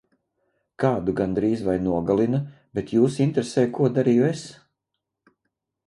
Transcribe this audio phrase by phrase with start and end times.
[0.83, 2.41] Kādu gandrīz vai nogalina,
[2.79, 4.47] bet jūs interesē ko darīju es?